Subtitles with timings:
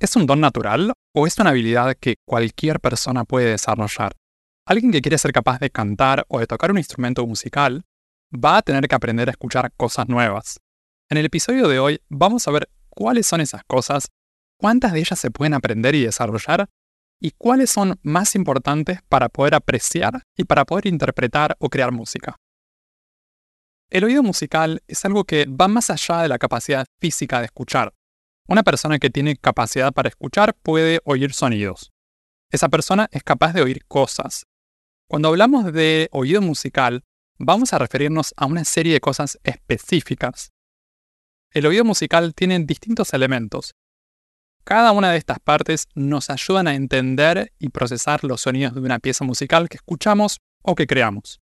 [0.00, 4.12] ¿Es un don natural o es una habilidad que cualquier persona puede desarrollar?
[4.64, 7.84] Alguien que quiere ser capaz de cantar o de tocar un instrumento musical
[8.32, 10.60] va a tener que aprender a escuchar cosas nuevas.
[11.10, 14.06] En el episodio de hoy vamos a ver cuáles son esas cosas,
[14.56, 16.68] cuántas de ellas se pueden aprender y desarrollar,
[17.20, 22.36] y cuáles son más importantes para poder apreciar y para poder interpretar o crear música.
[23.90, 27.94] El oído musical es algo que va más allá de la capacidad física de escuchar.
[28.48, 31.92] Una persona que tiene capacidad para escuchar puede oír sonidos.
[32.50, 34.46] Esa persona es capaz de oír cosas.
[35.06, 37.04] Cuando hablamos de oído musical,
[37.38, 40.52] vamos a referirnos a una serie de cosas específicas.
[41.52, 43.74] El oído musical tiene distintos elementos.
[44.64, 48.98] Cada una de estas partes nos ayudan a entender y procesar los sonidos de una
[48.98, 51.40] pieza musical que escuchamos o que creamos.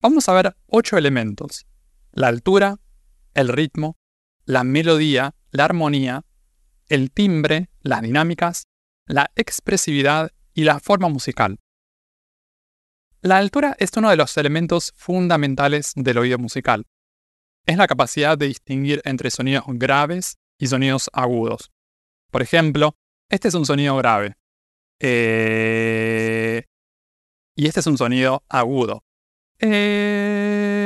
[0.00, 1.66] Vamos a ver ocho elementos
[2.12, 2.78] la altura,
[3.34, 3.98] el ritmo,
[4.46, 6.24] la melodía, la armonía,
[6.88, 8.68] el timbre, las dinámicas,
[9.06, 11.58] la expresividad y la forma musical.
[13.20, 16.86] La altura es uno de los elementos fundamentales del oído musical.
[17.66, 21.72] Es la capacidad de distinguir entre sonidos graves y sonidos agudos.
[22.30, 22.96] Por ejemplo,
[23.28, 24.36] este es un sonido grave.
[25.00, 26.64] Eh,
[27.56, 29.02] y este es un sonido agudo.
[29.58, 30.85] Eh,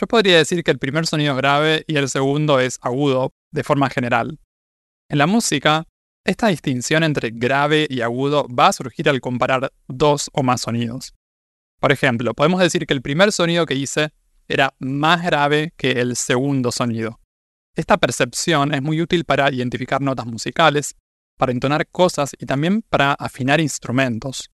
[0.00, 3.62] yo podría decir que el primer sonido es grave y el segundo es agudo, de
[3.62, 4.38] forma general.
[5.10, 5.86] En la música,
[6.24, 11.12] esta distinción entre grave y agudo va a surgir al comparar dos o más sonidos.
[11.80, 14.10] Por ejemplo, podemos decir que el primer sonido que hice
[14.48, 17.20] era más grave que el segundo sonido.
[17.76, 20.96] Esta percepción es muy útil para identificar notas musicales,
[21.36, 24.50] para entonar cosas y también para afinar instrumentos.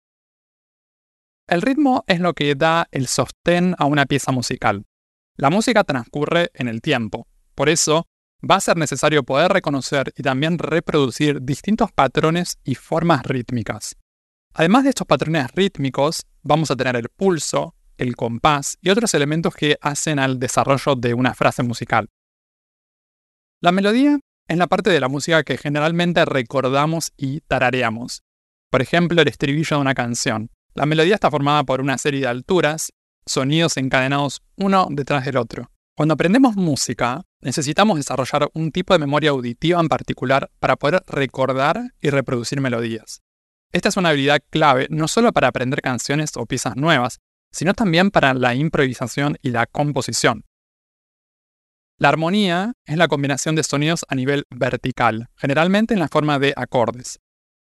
[1.48, 4.86] El ritmo es lo que da el sostén a una pieza musical.
[5.36, 8.08] La música transcurre en el tiempo, por eso
[8.50, 13.96] va a ser necesario poder reconocer y también reproducir distintos patrones y formas rítmicas.
[14.54, 19.56] Además de estos patrones rítmicos, vamos a tener el pulso, el compás y otros elementos
[19.56, 22.10] que hacen al desarrollo de una frase musical.
[23.62, 28.22] La melodía es la parte de la música que generalmente recordamos y tarareamos.
[28.70, 30.52] Por ejemplo, el estribillo de una canción.
[30.76, 32.92] La melodía está formada por una serie de alturas
[33.26, 35.70] sonidos encadenados uno detrás del otro.
[35.96, 41.94] Cuando aprendemos música, necesitamos desarrollar un tipo de memoria auditiva en particular para poder recordar
[42.02, 43.22] y reproducir melodías.
[43.72, 47.20] Esta es una habilidad clave no solo para aprender canciones o piezas nuevas,
[47.52, 50.46] sino también para la improvisación y la composición.
[52.00, 56.54] La armonía es la combinación de sonidos a nivel vertical, generalmente en la forma de
[56.56, 57.20] acordes.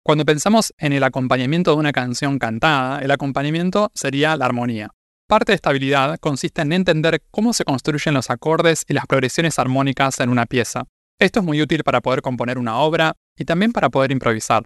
[0.05, 4.91] Cuando pensamos en el acompañamiento de una canción cantada, el acompañamiento sería la armonía.
[5.29, 9.59] Parte de esta habilidad consiste en entender cómo se construyen los acordes y las progresiones
[9.59, 10.87] armónicas en una pieza.
[11.21, 14.65] Esto es muy útil para poder componer una obra y también para poder improvisar.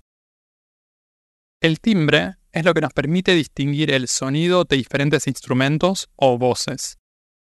[1.60, 6.96] El timbre es lo que nos permite distinguir el sonido de diferentes instrumentos o voces.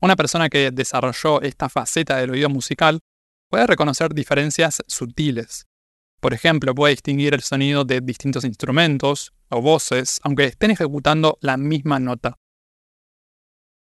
[0.01, 2.99] Una persona que desarrolló esta faceta del oído musical
[3.47, 5.67] puede reconocer diferencias sutiles.
[6.19, 11.57] Por ejemplo, puede distinguir el sonido de distintos instrumentos o voces, aunque estén ejecutando la
[11.57, 12.39] misma nota.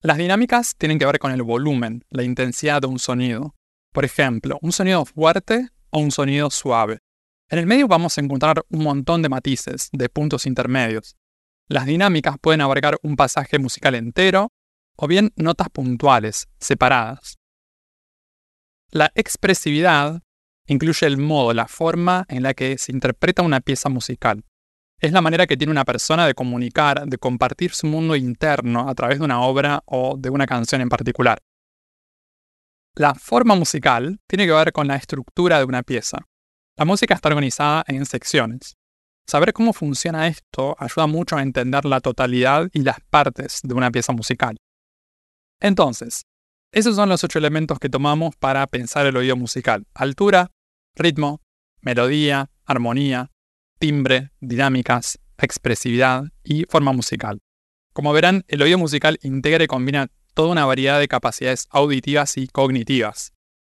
[0.01, 3.56] Las dinámicas tienen que ver con el volumen, la intensidad de un sonido.
[3.91, 7.00] Por ejemplo, un sonido fuerte o un sonido suave.
[7.50, 11.16] En el medio vamos a encontrar un montón de matices, de puntos intermedios.
[11.67, 14.51] Las dinámicas pueden abarcar un pasaje musical entero
[14.95, 17.38] o bien notas puntuales, separadas.
[18.91, 20.22] La expresividad
[20.67, 24.44] incluye el modo, la forma en la que se interpreta una pieza musical.
[25.00, 28.95] Es la manera que tiene una persona de comunicar, de compartir su mundo interno a
[28.95, 31.39] través de una obra o de una canción en particular.
[32.95, 36.19] La forma musical tiene que ver con la estructura de una pieza.
[36.77, 38.77] La música está organizada en secciones.
[39.27, 43.91] Saber cómo funciona esto ayuda mucho a entender la totalidad y las partes de una
[43.91, 44.56] pieza musical.
[45.59, 46.25] Entonces,
[46.71, 49.86] esos son los ocho elementos que tomamos para pensar el oído musical.
[49.94, 50.51] Altura,
[50.95, 51.41] ritmo,
[51.81, 53.31] melodía, armonía,
[53.80, 57.39] timbre, dinámicas, expresividad y forma musical.
[57.94, 62.48] Como verán, el oído musical integra y combina toda una variedad de capacidades auditivas y
[62.48, 63.33] cognitivas.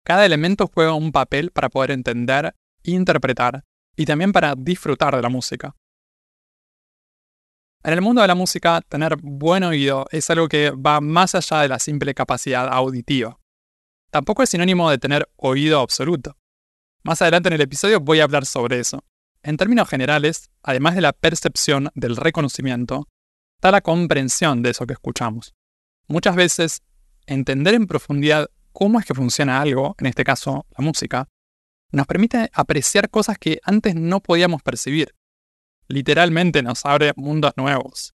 [0.06, 3.64] Cada elemento juega un papel para poder entender, interpretar
[3.96, 5.76] y también para disfrutar de la música.
[7.84, 11.62] En el mundo de la música, tener buen oído es algo que va más allá
[11.62, 13.38] de la simple capacidad auditiva.
[14.10, 16.36] Tampoco es sinónimo de tener oído absoluto.
[17.04, 19.04] Más adelante en el episodio voy a hablar sobre eso.
[19.46, 23.08] En términos generales, además de la percepción del reconocimiento,
[23.58, 25.54] está la comprensión de eso que escuchamos.
[26.08, 26.82] Muchas veces,
[27.28, 31.28] entender en profundidad cómo es que funciona algo, en este caso la música,
[31.92, 35.14] nos permite apreciar cosas que antes no podíamos percibir.
[35.88, 38.16] Literalmente nos abre mundos nuevos.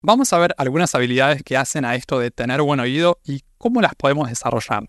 [0.00, 3.80] Vamos a ver algunas habilidades que hacen a esto de tener buen oído y cómo
[3.80, 4.88] las podemos desarrollar.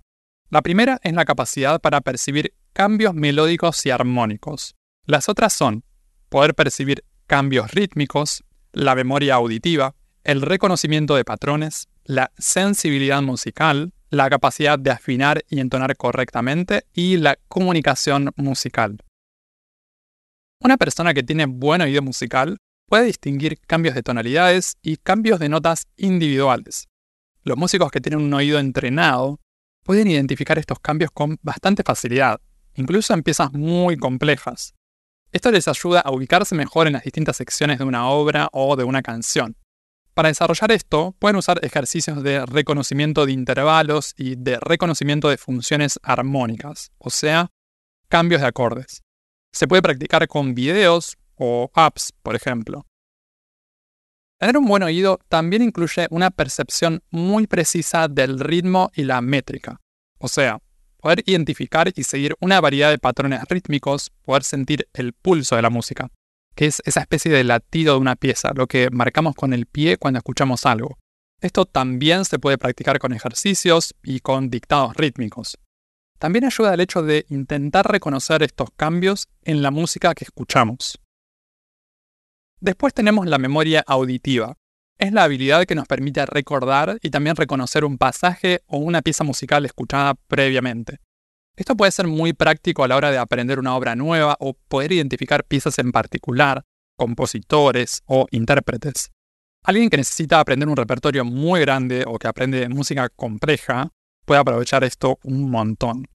[0.51, 4.75] La primera es la capacidad para percibir cambios melódicos y armónicos.
[5.05, 5.83] Las otras son
[6.29, 14.29] poder percibir cambios rítmicos, la memoria auditiva, el reconocimiento de patrones, la sensibilidad musical, la
[14.29, 18.99] capacidad de afinar y entonar correctamente y la comunicación musical.
[20.59, 25.49] Una persona que tiene buen oído musical puede distinguir cambios de tonalidades y cambios de
[25.49, 26.87] notas individuales.
[27.43, 29.39] Los músicos que tienen un oído entrenado
[29.83, 32.39] pueden identificar estos cambios con bastante facilidad,
[32.75, 34.75] incluso en piezas muy complejas.
[35.31, 38.83] Esto les ayuda a ubicarse mejor en las distintas secciones de una obra o de
[38.83, 39.55] una canción.
[40.13, 45.99] Para desarrollar esto, pueden usar ejercicios de reconocimiento de intervalos y de reconocimiento de funciones
[46.03, 47.49] armónicas, o sea,
[48.09, 49.03] cambios de acordes.
[49.53, 52.85] Se puede practicar con videos o apps, por ejemplo.
[54.37, 59.79] Tener un buen oído también incluye una percepción muy precisa del ritmo y la métrica,
[60.17, 60.59] o sea,
[61.01, 65.69] poder identificar y seguir una variedad de patrones rítmicos, poder sentir el pulso de la
[65.69, 66.09] música,
[66.55, 69.97] que es esa especie de latido de una pieza, lo que marcamos con el pie
[69.97, 70.97] cuando escuchamos algo.
[71.41, 75.57] Esto también se puede practicar con ejercicios y con dictados rítmicos.
[76.19, 80.99] También ayuda el hecho de intentar reconocer estos cambios en la música que escuchamos.
[82.59, 84.55] Después tenemos la memoria auditiva,
[85.01, 89.23] es la habilidad que nos permite recordar y también reconocer un pasaje o una pieza
[89.23, 90.99] musical escuchada previamente.
[91.57, 94.91] Esto puede ser muy práctico a la hora de aprender una obra nueva o poder
[94.91, 96.61] identificar piezas en particular,
[96.95, 99.09] compositores o intérpretes.
[99.63, 103.89] Alguien que necesita aprender un repertorio muy grande o que aprende música compleja
[104.23, 106.05] puede aprovechar esto un montón.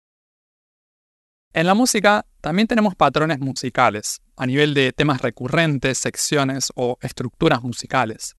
[1.52, 7.62] En la música también tenemos patrones musicales, a nivel de temas recurrentes, secciones o estructuras
[7.64, 8.36] musicales.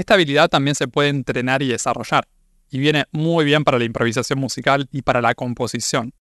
[0.00, 2.26] Esta habilidad también se puede entrenar y desarrollar,
[2.70, 6.14] y viene muy bien para la improvisación musical y para la composición.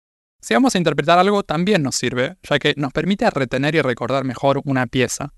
[0.42, 4.24] Si vamos a interpretar algo, también nos sirve, ya que nos permite retener y recordar
[4.24, 5.32] mejor una pieza.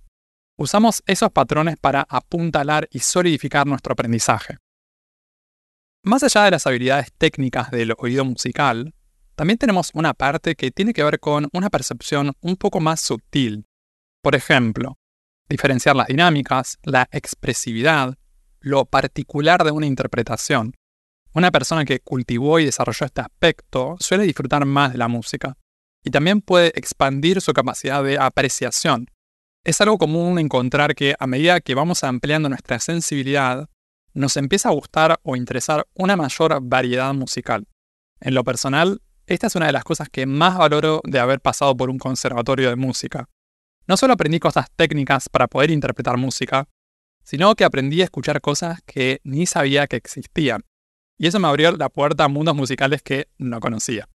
[0.58, 4.56] Usamos esos patrones para apuntalar y solidificar nuestro aprendizaje.
[6.06, 8.94] Más allá de las habilidades técnicas del oído musical,
[9.36, 13.66] también tenemos una parte que tiene que ver con una percepción un poco más sutil.
[14.22, 14.98] Por ejemplo,
[15.50, 18.16] diferenciar las dinámicas, la expresividad,
[18.60, 20.74] lo particular de una interpretación.
[21.34, 25.56] Una persona que cultivó y desarrolló este aspecto suele disfrutar más de la música
[26.04, 29.08] y también puede expandir su capacidad de apreciación.
[29.64, 33.70] Es algo común encontrar que a medida que vamos ampliando nuestra sensibilidad,
[34.14, 37.68] nos empieza a gustar o interesar una mayor variedad musical.
[38.20, 41.76] En lo personal, esta es una de las cosas que más valoro de haber pasado
[41.78, 43.30] por un conservatorio de música.
[43.88, 46.68] No solo aprendí cosas técnicas para poder interpretar música,
[47.30, 50.64] sino que aprendí a escuchar cosas que ni sabía que existían.
[51.16, 54.10] Y eso me abrió la puerta a mundos musicales que no conocía.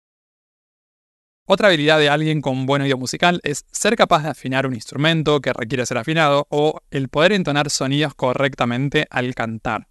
[1.45, 5.41] Otra habilidad de alguien con buen oído musical es ser capaz de afinar un instrumento
[5.41, 9.89] que requiere ser afinado o el poder entonar sonidos correctamente al cantar.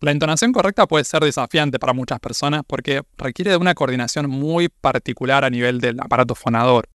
[0.00, 4.70] La entonación correcta puede ser desafiante para muchas personas porque requiere de una coordinación muy
[4.70, 6.88] particular a nivel del aparato fonador.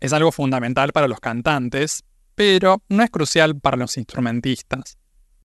[0.00, 4.96] Es algo fundamental para los cantantes, pero no es crucial para los instrumentistas.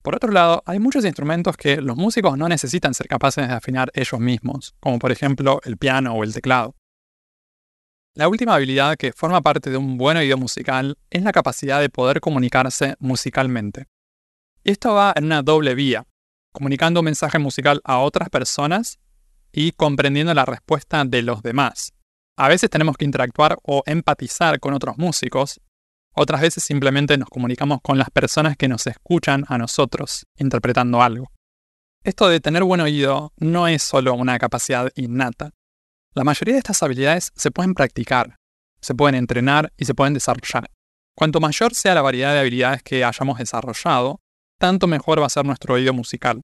[0.06, 3.90] Por otro lado, hay muchos instrumentos que los músicos no necesitan ser capaces de afinar
[3.96, 6.76] ellos mismos, como por ejemplo el piano o el teclado.
[8.14, 11.90] La última habilidad que forma parte de un buen oído musical es la capacidad de
[11.90, 13.88] poder comunicarse musicalmente.
[14.64, 16.06] Esto va en una doble vía,
[16.52, 19.00] comunicando un mensaje musical a otras personas
[19.52, 21.94] y comprendiendo la respuesta de los demás.
[22.38, 25.60] A veces tenemos que interactuar o empatizar con otros músicos,
[26.16, 31.32] otras veces simplemente nos comunicamos con las personas que nos escuchan a nosotros, interpretando algo.
[32.04, 35.52] Esto de tener buen oído no es solo una capacidad innata.
[36.14, 38.38] La mayoría de estas habilidades se pueden practicar,
[38.80, 40.70] se pueden entrenar y se pueden desarrollar.
[41.18, 44.20] Cuanto mayor sea la variedad de habilidades que hayamos desarrollado,
[44.60, 46.42] tanto mejor va a ser nuestro oído musical.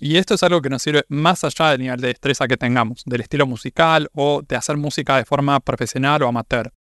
[0.00, 3.02] Y esto es algo que nos sirve más allá del nivel de destreza que tengamos,
[3.06, 6.72] del estilo musical o de hacer música de forma profesional o amateur.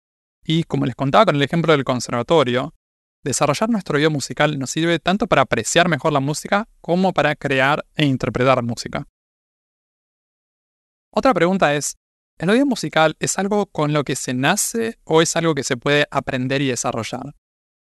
[0.45, 2.75] Y como les contaba con el ejemplo del conservatorio,
[3.25, 7.85] desarrollar nuestro oído musical nos sirve tanto para apreciar mejor la música como para crear
[7.95, 9.07] e interpretar música.
[11.15, 11.97] Otra pregunta es,
[12.39, 15.77] ¿el oído musical es algo con lo que se nace o es algo que se
[15.77, 17.35] puede aprender y desarrollar?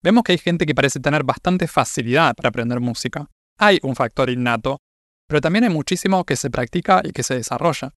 [0.03, 3.29] Vemos que hay gente que parece tener bastante facilidad para aprender música.
[3.59, 4.79] Hay un factor innato,
[5.27, 7.93] pero también hay muchísimo que se practica y que se desarrolla.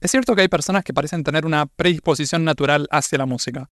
[0.00, 3.68] Es cierto que hay personas que parecen tener una predisposición natural hacia la música.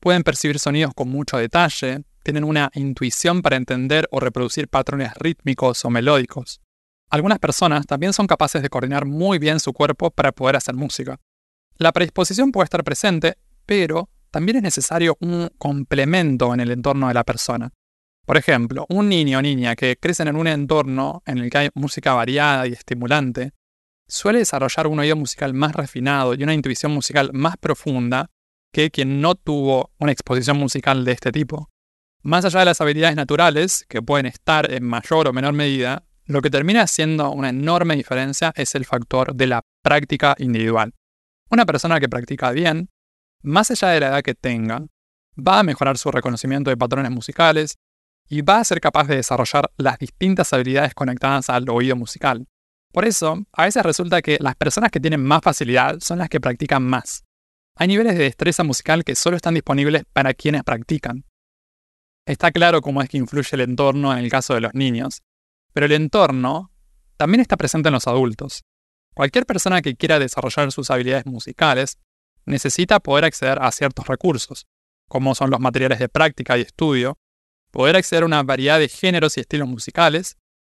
[0.00, 5.84] Pueden percibir sonidos con mucho detalle, tienen una intuición para entender o reproducir patrones rítmicos
[5.84, 6.60] o melódicos.
[7.10, 11.18] Algunas personas también son capaces de coordinar muy bien su cuerpo para poder hacer música.
[11.76, 17.14] La predisposición puede estar presente, pero también es necesario un complemento en el entorno de
[17.14, 17.70] la persona.
[18.24, 21.68] Por ejemplo, un niño o niña que crecen en un entorno en el que hay
[21.74, 23.52] música variada y estimulante,
[24.08, 28.30] suele desarrollar un oído musical más refinado y una intuición musical más profunda
[28.72, 31.70] que quien no tuvo una exposición musical de este tipo.
[32.22, 36.42] Más allá de las habilidades naturales, que pueden estar en mayor o menor medida, lo
[36.42, 40.92] que termina siendo una enorme diferencia es el factor de la práctica individual.
[41.50, 42.90] Una persona que practica bien,
[43.42, 44.84] más allá de la edad que tenga,
[45.36, 47.78] va a mejorar su reconocimiento de patrones musicales
[48.28, 52.46] y va a ser capaz de desarrollar las distintas habilidades conectadas al oído musical.
[52.92, 56.40] Por eso, a veces resulta que las personas que tienen más facilidad son las que
[56.40, 57.24] practican más.
[57.76, 61.24] Hay niveles de destreza musical que solo están disponibles para quienes practican.
[62.26, 65.22] Está claro cómo es que influye el entorno en el caso de los niños,
[65.72, 66.70] pero el entorno
[67.16, 68.64] también está presente en los adultos.
[69.14, 71.98] Cualquier persona que quiera desarrollar sus habilidades musicales
[72.46, 74.66] necesita poder acceder a ciertos recursos,
[75.08, 77.18] como son los materiales de práctica y estudio,
[77.70, 80.36] poder acceder a una variedad de géneros y estilos musicales,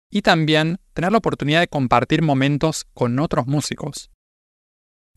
[0.10, 4.12] y también tener la oportunidad de compartir momentos con otros músicos.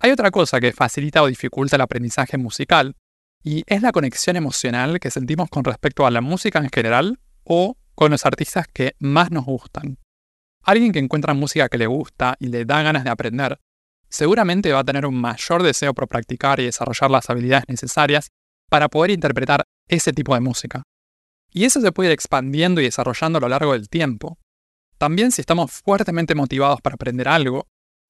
[0.01, 2.97] Hay otra cosa que facilita o dificulta el aprendizaje musical,
[3.43, 7.77] y es la conexión emocional que sentimos con respecto a la música en general o
[7.95, 9.99] con los artistas que más nos gustan.
[10.63, 13.61] Alguien que encuentra música que le gusta y le da ganas de aprender,
[14.09, 18.29] seguramente va a tener un mayor deseo por practicar y desarrollar las habilidades necesarias
[18.71, 20.83] para poder interpretar ese tipo de música.
[21.53, 24.39] Y eso se puede ir expandiendo y desarrollando a lo largo del tiempo.
[24.99, 27.67] También si estamos fuertemente motivados para aprender algo,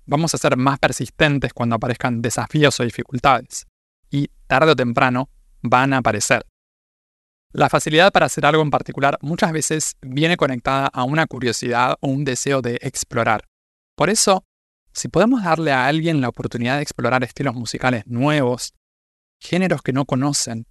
[0.06, 3.66] vamos a ser más persistentes cuando aparezcan desafíos o dificultades
[4.10, 5.28] y tarde o temprano
[5.62, 6.44] van a aparecer.
[7.52, 12.08] La facilidad para hacer algo en particular muchas veces viene conectada a una curiosidad o
[12.08, 13.44] un deseo de explorar.
[13.96, 14.44] Por eso,
[14.92, 18.74] si podemos darle a alguien la oportunidad de explorar estilos musicales nuevos,
[19.40, 20.66] géneros que no conocen,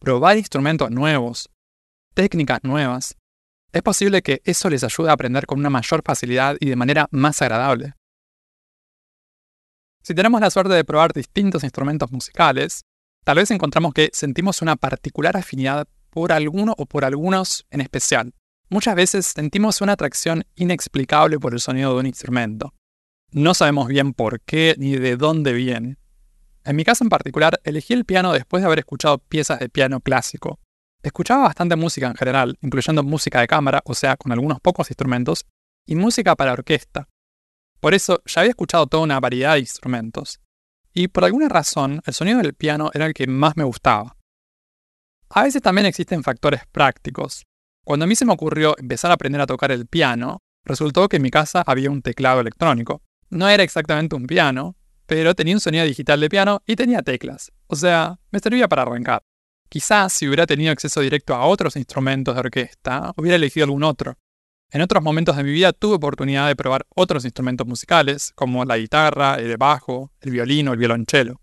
[0.00, 1.50] probar instrumentos nuevos,
[2.14, 3.16] técnicas nuevas,
[3.72, 7.08] es posible que eso les ayude a aprender con una mayor facilidad y de manera
[7.10, 7.94] más agradable.
[10.06, 12.84] Si tenemos la suerte de probar distintos instrumentos musicales,
[13.24, 18.34] tal vez encontramos que sentimos una particular afinidad por alguno o por algunos en especial.
[18.68, 22.74] Muchas veces sentimos una atracción inexplicable por el sonido de un instrumento.
[23.30, 25.96] No sabemos bien por qué ni de dónde viene.
[26.66, 30.00] En mi caso en particular, elegí el piano después de haber escuchado piezas de piano
[30.00, 30.60] clásico.
[31.02, 35.46] Escuchaba bastante música en general, incluyendo música de cámara, o sea, con algunos pocos instrumentos,
[35.86, 37.08] y música para orquesta,
[37.84, 40.40] por eso ya había escuchado toda una variedad de instrumentos,
[40.94, 44.16] y por alguna razón el sonido del piano era el que más me gustaba.
[45.28, 47.44] A veces también existen factores prácticos.
[47.84, 51.16] Cuando a mí se me ocurrió empezar a aprender a tocar el piano, resultó que
[51.16, 53.02] en mi casa había un teclado electrónico.
[53.28, 57.52] No era exactamente un piano, pero tenía un sonido digital de piano y tenía teclas,
[57.66, 59.20] o sea, me servía para arrancar.
[59.68, 64.16] Quizás si hubiera tenido acceso directo a otros instrumentos de orquesta, hubiera elegido algún otro,
[64.74, 68.76] en otros momentos de mi vida tuve oportunidad de probar otros instrumentos musicales, como la
[68.76, 71.40] guitarra, el bajo, el violín o el violonchelo.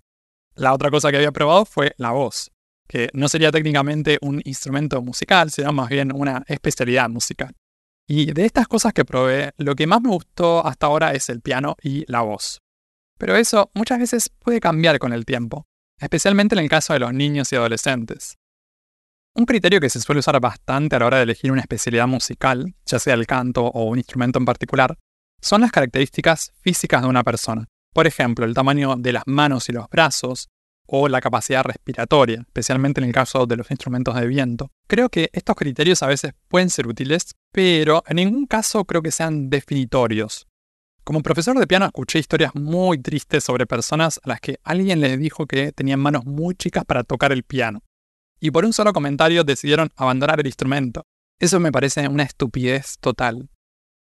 [0.54, 2.52] La otra cosa que había probado fue la voz,
[2.90, 7.56] que no sería técnicamente un instrumento musical, sino más bien una especialidad musical.
[8.06, 11.40] Y de estas cosas que probé, lo que más me gustó hasta ahora es el
[11.40, 12.60] piano y la voz.
[13.18, 15.64] Pero eso muchas veces puede cambiar con el tiempo,
[16.02, 18.36] especialmente en el caso de los niños y adolescentes.
[19.34, 22.76] Un criterio que se suele usar bastante a la hora de elegir una especialidad musical,
[22.86, 24.98] ya sea el canto o un instrumento en particular,
[25.42, 27.66] son las características físicas de una persona.
[27.94, 30.50] Por ejemplo, el tamaño de las manos y los brazos,
[30.86, 34.70] o la capacidad respiratoria, especialmente en el caso de los instrumentos de viento.
[34.88, 39.12] Creo que estos criterios a veces pueden ser útiles, pero en ningún caso creo que
[39.12, 40.48] sean definitorios.
[41.06, 45.18] Como profesor de piano escuché historias muy tristes sobre personas a las que alguien les
[45.18, 47.82] dijo que tenían manos muy chicas para tocar el piano
[48.42, 51.06] y por un solo comentario decidieron abandonar el instrumento.
[51.40, 53.50] Eso me parece una estupidez total.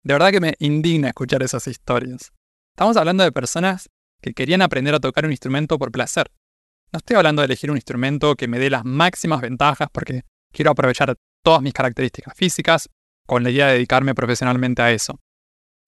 [0.04, 2.32] De verdad que me indigna escuchar esas historias.
[2.74, 3.90] Estamos hablando de personas
[4.22, 6.32] que querían aprender a tocar un instrumento por placer.
[6.94, 10.72] No estoy hablando de elegir un instrumento que me dé las máximas ventajas porque quiero
[10.72, 12.90] aprovechar todas mis características físicas
[13.28, 15.20] con la idea de dedicarme profesionalmente a eso.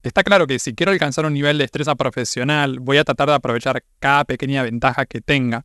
[0.03, 3.36] Está claro que si quiero alcanzar un nivel de destreza profesional, voy a tratar de
[3.36, 5.63] aprovechar cada pequeña ventaja que tenga,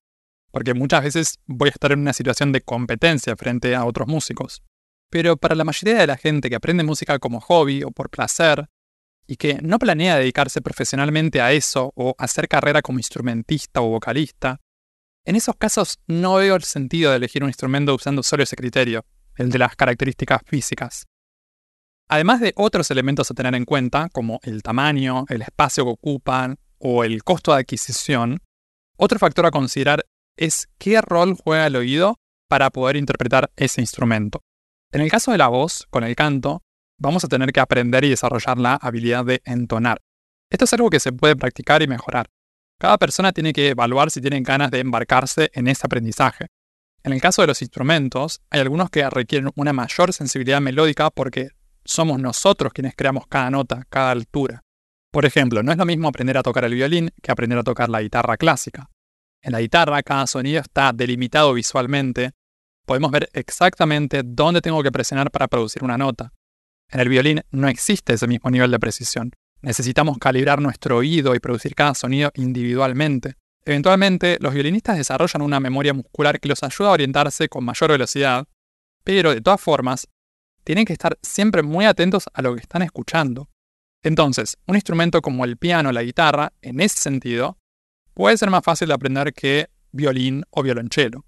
[0.56, 4.62] porque muchas veces voy a estar en una situación de competencia frente a otros músicos.
[5.10, 8.66] Pero para la mayoría de la gente que aprende música como hobby o por placer,
[9.26, 14.58] y que no planea dedicarse profesionalmente a eso o hacer carrera como instrumentista o vocalista,
[15.26, 19.04] en esos casos no veo el sentido de elegir un instrumento usando solo ese criterio,
[19.36, 21.04] el de las características físicas.
[22.08, 26.56] Además de otros elementos a tener en cuenta, como el tamaño, el espacio que ocupan
[26.78, 28.40] o el costo de adquisición,
[28.96, 32.16] otro factor a considerar es qué rol juega el oído
[32.48, 34.42] para poder interpretar ese instrumento.
[34.92, 36.62] En el caso de la voz, con el canto,
[36.98, 40.00] vamos a tener que aprender y desarrollar la habilidad de entonar.
[40.50, 42.26] Esto es algo que se puede practicar y mejorar.
[42.78, 46.46] Cada persona tiene que evaluar si tiene ganas de embarcarse en ese aprendizaje.
[47.02, 51.50] En el caso de los instrumentos, hay algunos que requieren una mayor sensibilidad melódica porque
[51.84, 54.62] somos nosotros quienes creamos cada nota, cada altura.
[55.12, 57.88] Por ejemplo, no es lo mismo aprender a tocar el violín que aprender a tocar
[57.88, 58.90] la guitarra clásica.
[59.46, 62.32] En la guitarra cada sonido está delimitado visualmente.
[62.84, 66.32] Podemos ver exactamente dónde tengo que presionar para producir una nota.
[66.90, 69.30] En el violín no existe ese mismo nivel de precisión.
[69.62, 73.34] Necesitamos calibrar nuestro oído y producir cada sonido individualmente.
[73.64, 78.48] Eventualmente, los violinistas desarrollan una memoria muscular que los ayuda a orientarse con mayor velocidad,
[79.04, 80.08] pero de todas formas,
[80.64, 83.48] tienen que estar siempre muy atentos a lo que están escuchando.
[84.02, 87.58] Entonces, un instrumento como el piano o la guitarra, en ese sentido,
[88.16, 91.26] puede ser más fácil de aprender que violín o violonchelo.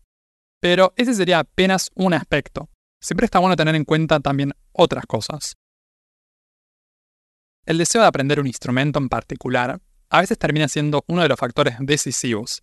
[0.59, 2.71] Pero ese sería apenas un aspecto.
[3.01, 5.55] Siempre está bueno tener en cuenta también otras cosas.
[7.67, 9.79] El deseo de aprender un instrumento en particular
[10.09, 12.63] a veces termina siendo uno de los factores decisivos.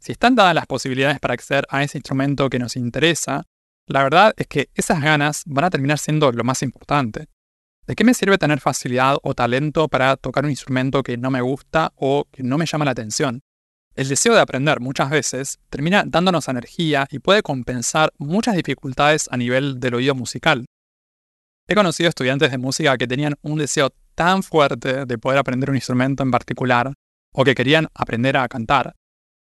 [0.00, 3.42] Si están dadas las posibilidades para acceder a ese instrumento que nos interesa,
[3.88, 7.26] la verdad es que esas ganas van a terminar siendo lo más importante.
[7.88, 11.40] ¿De qué me sirve tener facilidad o talento para tocar un instrumento que no me
[11.40, 13.42] gusta o que no me llama la atención?
[13.94, 19.36] El deseo de aprender muchas veces termina dándonos energía y puede compensar muchas dificultades a
[19.36, 20.66] nivel del oído musical.
[21.68, 25.76] He conocido estudiantes de música que tenían un deseo tan fuerte de poder aprender un
[25.76, 26.92] instrumento en particular,
[27.32, 28.94] o que querían aprender a cantar,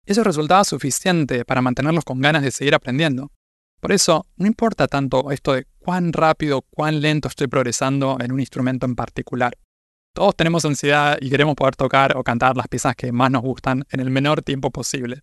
[0.08, 3.30] eso resultaba suficiente para mantenerlos con ganas de seguir aprendiendo.
[3.82, 8.39] Por eso, no importa tanto esto de cuán rápido, cuán lento estoy progresando en un
[8.39, 9.58] instrumento en particular.
[10.17, 13.86] Todos tenemos ansiedad y queremos poder tocar o cantar las piezas que más nos gustan
[13.91, 15.21] en el menor tiempo posible.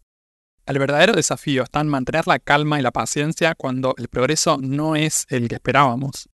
[0.66, 4.94] El verdadero desafío está en mantener la calma y la paciencia cuando el progreso no
[4.94, 6.28] es el que esperábamos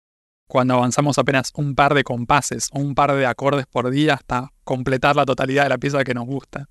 [0.46, 4.52] cuando avanzamos apenas un par de compases o un par de acordes por día hasta
[4.62, 6.66] completar la totalidad de la pieza que nos gusta.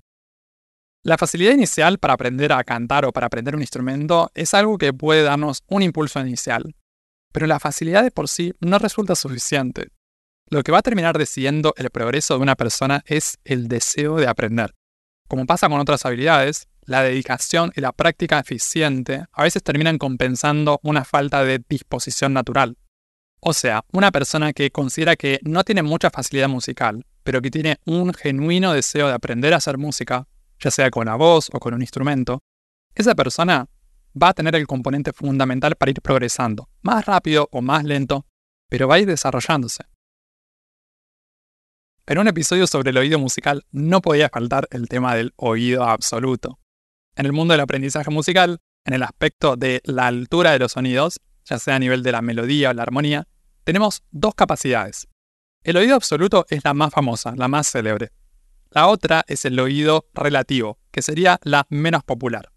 [1.02, 4.92] La facilidad inicial para aprender a cantar o para aprender un instrumento es algo que
[4.92, 6.76] puede darnos un impulso inicial,
[7.32, 9.88] pero la facilidad de por sí no resulta suficiente.
[10.52, 14.26] Lo que va a terminar decidiendo el progreso de una persona es el deseo de
[14.26, 14.74] aprender.
[15.28, 20.80] Como pasa con otras habilidades, la dedicación y la práctica eficiente a veces terminan compensando
[20.82, 22.76] una falta de disposición natural.
[23.38, 27.78] O sea, una persona que considera que no tiene mucha facilidad musical, pero que tiene
[27.86, 30.26] un genuino deseo de aprender a hacer música,
[30.58, 32.42] ya sea con la voz o con un instrumento,
[32.96, 33.68] esa persona
[34.20, 38.26] va a tener el componente fundamental para ir progresando, más rápido o más lento,
[38.68, 39.84] pero va a ir desarrollándose.
[42.10, 46.58] En un episodio sobre el oído musical no podía faltar el tema del oído absoluto.
[47.14, 51.20] En el mundo del aprendizaje musical, en el aspecto de la altura de los sonidos,
[51.44, 53.28] ya sea a nivel de la melodía o la armonía,
[53.62, 55.06] tenemos dos capacidades.
[55.62, 58.10] El oído absoluto es la más famosa, la más célebre.
[58.70, 62.50] La otra es el oído relativo, que sería la menos popular.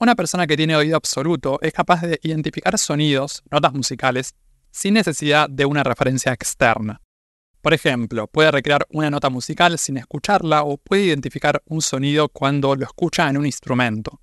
[0.00, 4.34] Una persona que tiene oído absoluto es capaz de identificar sonidos, notas musicales,
[4.72, 7.00] sin necesidad de una referencia externa.
[7.60, 12.74] Por ejemplo, puede recrear una nota musical sin escucharla o puede identificar un sonido cuando
[12.74, 14.20] lo escucha en un instrumento.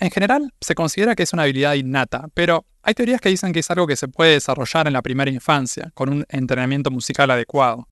[0.00, 3.60] En general, se considera que es una habilidad innata, pero hay teorías que dicen que
[3.60, 7.88] es algo que se puede desarrollar en la primera infancia, con un entrenamiento musical adecuado.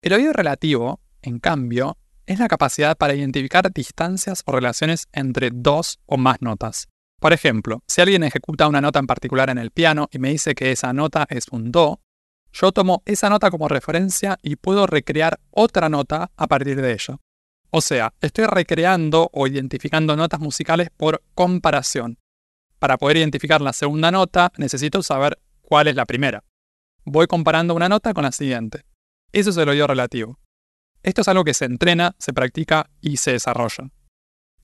[0.00, 6.00] El oído relativo, en cambio, es la capacidad para identificar distancias o relaciones entre dos
[6.06, 6.88] o más notas.
[7.20, 10.54] Por ejemplo, si alguien ejecuta una nota en particular en el piano y me dice
[10.54, 12.00] que esa nota es un Do,
[12.52, 17.20] yo tomo esa nota como referencia y puedo recrear otra nota a partir de ello.
[17.70, 22.18] O sea, estoy recreando o identificando notas musicales por comparación.
[22.78, 26.44] Para poder identificar la segunda nota, necesito saber cuál es la primera.
[27.04, 28.84] Voy comparando una nota con la siguiente.
[29.32, 30.38] Eso es el oído relativo.
[31.02, 33.90] Esto es algo que se entrena, se practica y se desarrolla.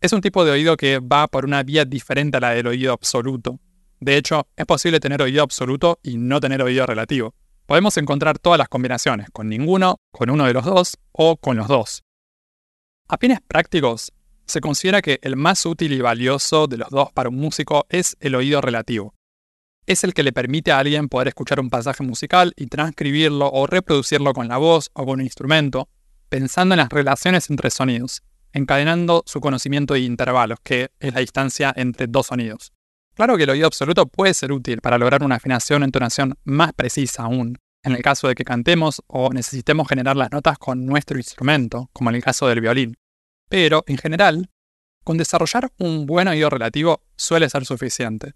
[0.00, 2.92] Es un tipo de oído que va por una vía diferente a la del oído
[2.92, 3.58] absoluto.
[3.98, 7.34] De hecho, es posible tener oído absoluto y no tener oído relativo.
[7.68, 11.68] Podemos encontrar todas las combinaciones, con ninguno, con uno de los dos o con los
[11.68, 12.02] dos.
[13.08, 14.10] A fines prácticos,
[14.46, 18.16] se considera que el más útil y valioso de los dos para un músico es
[18.20, 19.12] el oído relativo.
[19.84, 23.66] Es el que le permite a alguien poder escuchar un pasaje musical y transcribirlo o
[23.66, 25.90] reproducirlo con la voz o con un instrumento,
[26.30, 28.22] pensando en las relaciones entre sonidos,
[28.54, 32.72] encadenando su conocimiento de intervalos, que es la distancia entre dos sonidos.
[33.18, 36.72] Claro que el oído absoluto puede ser útil para lograr una afinación o entonación más
[36.72, 41.18] precisa aún, en el caso de que cantemos o necesitemos generar las notas con nuestro
[41.18, 42.94] instrumento, como en el caso del violín.
[43.48, 44.50] Pero, en general,
[45.02, 48.34] con desarrollar un buen oído relativo suele ser suficiente.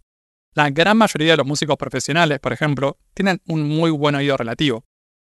[0.53, 4.85] La gran mayoría de los músicos profesionales, por ejemplo, tienen un muy buen oído relativo.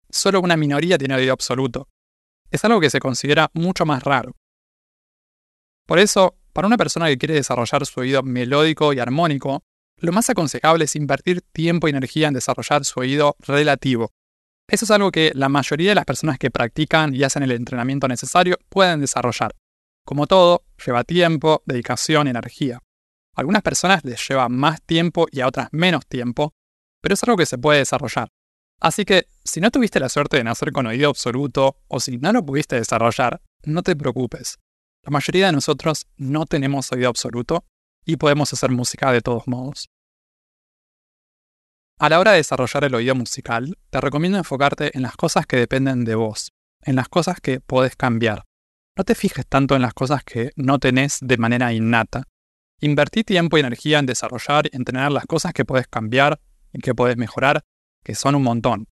[0.10, 1.88] Solo una minoría tiene oído absoluto.
[2.52, 4.36] Es algo que se considera mucho más raro.
[5.86, 9.64] Por eso, para una persona que quiere desarrollar su oído melódico y armónico,
[9.98, 14.12] lo más aconsejable es invertir tiempo y energía en desarrollar su oído relativo.
[14.68, 18.08] Eso es algo que la mayoría de las personas que practican y hacen el entrenamiento
[18.08, 19.56] necesario pueden desarrollar.
[20.06, 22.78] Como todo, lleva tiempo, dedicación y energía.
[23.36, 26.54] A algunas personas les lleva más tiempo y a otras menos tiempo,
[27.02, 28.30] pero es algo que se puede desarrollar.
[28.82, 32.32] Así que, si no tuviste la suerte de nacer con oído absoluto o si no
[32.34, 34.58] lo pudiste desarrollar, no te preocupes.
[35.06, 37.64] La mayoría de nosotros no tenemos oído absoluto
[38.06, 39.88] y podemos hacer música de todos modos.
[42.00, 45.58] A la hora de desarrollar el oído musical, te recomiendo enfocarte en las cosas que
[45.58, 48.46] dependen de vos, en las cosas que podés cambiar.
[48.98, 52.24] No te fijes tanto en las cosas que no tenés de manera innata.
[52.82, 56.40] Invertí tiempo y energía en desarrollar y entrenar las cosas que podés cambiar
[56.74, 57.64] y que podés mejorar,
[58.04, 58.88] que son un montón.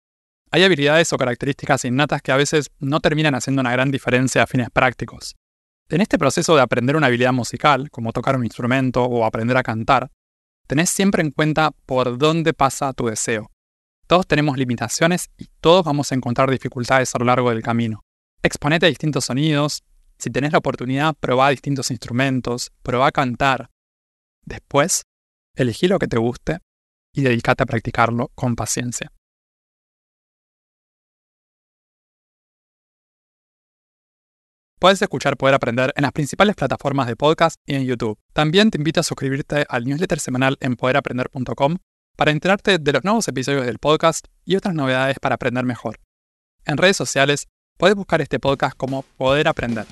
[0.51, 4.47] Hay habilidades o características innatas que a veces no terminan haciendo una gran diferencia a
[4.47, 5.35] fines prácticos.
[5.91, 9.61] En este proceso de aprender una habilidad musical, como tocar un instrumento o aprender a
[9.61, 10.09] cantar,
[10.65, 13.51] tenés siempre en cuenta por dónde pasa tu deseo.
[14.07, 18.05] Todos tenemos limitaciones y todos vamos a encontrar dificultades a lo largo del camino.
[18.41, 19.83] Exponete a distintos sonidos.
[20.17, 23.69] Si tenés la oportunidad, probá distintos instrumentos, probá a cantar.
[24.45, 25.03] Después,
[25.57, 26.59] elegí lo que te guste
[27.13, 29.11] y dedícate a practicarlo con paciencia.
[34.81, 38.17] Puedes escuchar Poder Aprender en las principales plataformas de podcast y en YouTube.
[38.33, 41.77] También te invito a suscribirte al newsletter semanal en poderaprender.com
[42.17, 45.99] para enterarte de los nuevos episodios del podcast y otras novedades para aprender mejor.
[46.65, 49.85] En redes sociales, puedes buscar este podcast como Poder Aprender.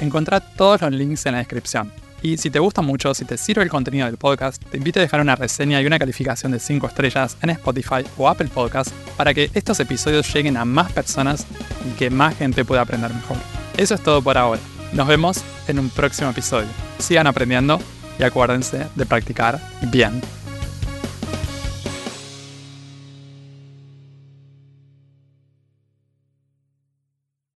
[0.00, 1.92] Encontrá todos los links en la descripción.
[2.20, 5.02] Y si te gusta mucho, si te sirve el contenido del podcast, te invito a
[5.02, 9.32] dejar una reseña y una calificación de 5 estrellas en Spotify o Apple Podcast para
[9.32, 11.46] que estos episodios lleguen a más personas
[11.88, 13.36] y que más gente pueda aprender mejor.
[13.76, 14.60] Eso es todo por ahora.
[14.92, 16.68] Nos vemos en un próximo episodio.
[16.98, 17.78] Sigan aprendiendo
[18.18, 20.22] y acuérdense de practicar bien.